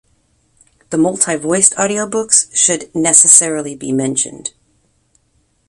The 0.89 0.97
multi-voiced 0.97 1.77
audio 1.77 2.07
books 2.09 2.49
should 2.57 2.89
necessarily 2.95 3.75
be 3.75 3.91
mentioned. 3.91 4.51